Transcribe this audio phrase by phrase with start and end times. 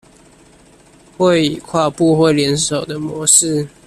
[1.15, 3.67] 會以跨部會聯手的模式